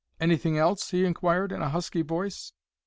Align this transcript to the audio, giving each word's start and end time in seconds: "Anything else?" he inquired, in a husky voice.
"Anything 0.19 0.57
else?" 0.57 0.89
he 0.89 1.05
inquired, 1.05 1.51
in 1.51 1.61
a 1.61 1.69
husky 1.69 2.01
voice. 2.01 2.53